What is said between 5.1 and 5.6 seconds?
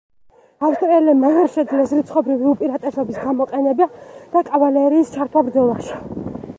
ჩართვა